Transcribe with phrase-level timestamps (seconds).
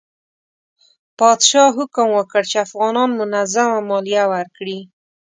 [1.19, 4.79] پادشاه حکم وکړ چې افغانان منظمه مالیه ورکړي.